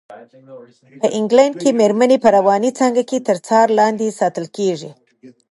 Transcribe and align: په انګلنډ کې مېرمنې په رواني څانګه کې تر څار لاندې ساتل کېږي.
په 1.03 1.07
انګلنډ 1.17 1.53
کې 1.61 1.69
مېرمنې 1.79 2.17
په 2.23 2.29
رواني 2.37 2.71
څانګه 2.79 3.03
کې 3.09 3.17
تر 3.27 3.37
څار 3.47 3.67
لاندې 3.79 4.17
ساتل 4.19 4.45
کېږي. 4.57 4.91